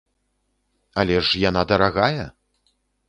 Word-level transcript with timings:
Але 1.03 1.19
ж 1.27 1.43
яна 1.49 1.61
дарагая! 1.73 2.25